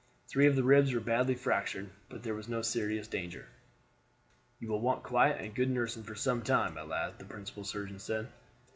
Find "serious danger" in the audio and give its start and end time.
2.63-3.47